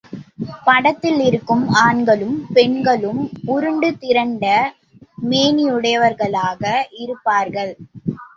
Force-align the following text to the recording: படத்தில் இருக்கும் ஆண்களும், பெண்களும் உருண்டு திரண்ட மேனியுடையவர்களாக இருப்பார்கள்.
படத்தில் 0.63 1.19
இருக்கும் 1.19 1.61
ஆண்களும், 1.81 2.47
பெண்களும் 2.53 3.21
உருண்டு 3.45 3.91
திரண்ட 3.97 4.47
மேனியுடையவர்களாக 5.29 6.63
இருப்பார்கள். 6.97 7.73